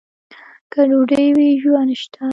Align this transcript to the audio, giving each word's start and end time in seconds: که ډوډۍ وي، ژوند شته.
که 0.71 0.81
ډوډۍ 0.89 1.27
وي، 1.35 1.49
ژوند 1.61 1.91
شته. 2.01 2.23